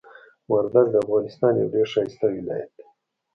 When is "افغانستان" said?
1.03-1.53